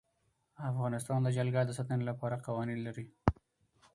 افغانستان 0.69 1.19
د 1.23 1.27
جلګه 1.37 1.61
د 1.65 1.71
ساتنې 1.77 2.03
لپاره 2.11 2.41
قوانین 2.45 2.79
لري. 2.87 3.05